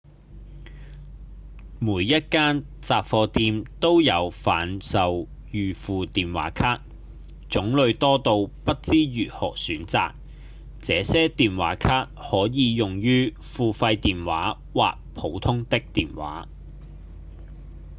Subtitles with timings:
[1.77, 6.81] 每一間雜貨店都有販售預付電話卡
[7.49, 10.13] 種類多到不知如何選擇
[10.81, 16.47] 這些電話卡可以用於付費電話或普通的電話